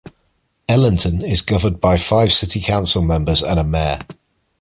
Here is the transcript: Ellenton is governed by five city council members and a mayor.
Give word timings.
Ellenton 0.67 1.21
is 1.23 1.43
governed 1.43 1.79
by 1.79 1.99
five 1.99 2.33
city 2.33 2.59
council 2.59 3.03
members 3.03 3.43
and 3.43 3.59
a 3.59 3.63
mayor. 3.63 3.99